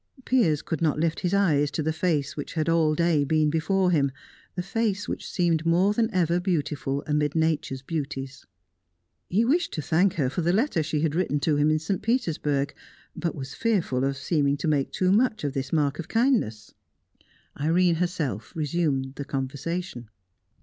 Piers 0.25 0.63
could 0.63 0.81
not 0.81 0.97
lift 0.97 1.19
his 1.19 1.31
eyes 1.31 1.69
to 1.69 1.83
the 1.83 1.93
face 1.93 2.35
which 2.35 2.55
had 2.55 2.67
all 2.67 2.95
day 2.95 3.23
been 3.23 3.51
before 3.51 3.91
him, 3.91 4.11
the 4.55 4.63
face 4.63 5.07
which 5.07 5.29
seemed 5.29 5.63
more 5.63 5.93
than 5.93 6.11
ever 6.11 6.39
beautiful 6.39 7.03
amid 7.05 7.35
nature's 7.35 7.83
beauties. 7.83 8.43
He 9.29 9.45
wished 9.45 9.73
to 9.73 9.81
thank 9.83 10.13
her 10.15 10.27
for 10.27 10.41
the 10.41 10.53
letter 10.53 10.81
she 10.81 11.01
had 11.01 11.13
written 11.13 11.35
him 11.35 11.39
to 11.69 11.77
St. 11.77 12.01
Petersburg, 12.01 12.73
but 13.15 13.35
was 13.35 13.53
fearful 13.53 14.03
of 14.03 14.17
seeming 14.17 14.57
to 14.57 14.67
make 14.67 14.91
too 14.91 15.11
much 15.11 15.43
of 15.43 15.53
this 15.53 15.71
mark 15.71 15.99
of 15.99 16.07
kindness. 16.07 16.73
Irene 17.59 17.95
herself 17.97 18.55
resumed 18.55 19.13
the 19.17 19.25
conversation. 19.25 20.09